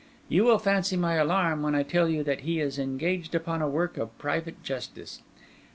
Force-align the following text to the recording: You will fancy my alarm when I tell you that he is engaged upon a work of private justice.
You 0.29 0.45
will 0.45 0.57
fancy 0.57 0.97
my 0.97 1.13
alarm 1.13 1.61
when 1.61 1.75
I 1.75 1.83
tell 1.83 2.09
you 2.09 2.23
that 2.23 2.39
he 2.39 2.59
is 2.59 2.79
engaged 2.79 3.35
upon 3.35 3.61
a 3.61 3.69
work 3.69 3.97
of 3.99 4.17
private 4.17 4.63
justice. 4.63 5.21